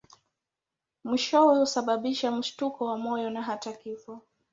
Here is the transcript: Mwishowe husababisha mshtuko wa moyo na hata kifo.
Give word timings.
Mwishowe 1.03 1.59
husababisha 1.59 2.31
mshtuko 2.31 2.85
wa 2.85 2.97
moyo 2.97 3.29
na 3.29 3.41
hata 3.41 3.73
kifo. 3.73 4.21